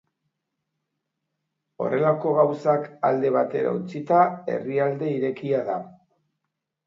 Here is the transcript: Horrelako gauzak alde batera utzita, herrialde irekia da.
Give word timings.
Horrelako 1.83 2.31
gauzak 2.37 2.87
alde 3.09 3.31
batera 3.37 3.75
utzita, 3.81 4.23
herrialde 4.55 5.11
irekia 5.19 5.63
da. 5.71 5.77